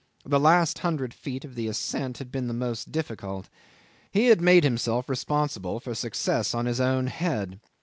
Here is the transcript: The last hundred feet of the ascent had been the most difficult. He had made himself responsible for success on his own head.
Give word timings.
The 0.25 0.39
last 0.39 0.79
hundred 0.79 1.13
feet 1.13 1.45
of 1.45 1.53
the 1.53 1.67
ascent 1.67 2.17
had 2.17 2.31
been 2.31 2.47
the 2.47 2.55
most 2.55 2.91
difficult. 2.91 3.49
He 4.11 4.29
had 4.29 4.41
made 4.41 4.63
himself 4.63 5.07
responsible 5.07 5.79
for 5.79 5.93
success 5.93 6.55
on 6.55 6.65
his 6.65 6.81
own 6.81 7.05
head. 7.05 7.59